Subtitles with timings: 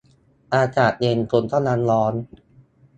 [0.53, 2.13] อากาศเย็น คนก็ยังร้อน